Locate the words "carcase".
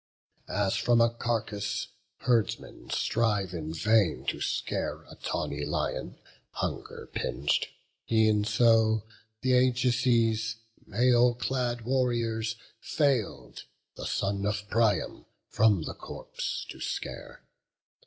1.11-1.89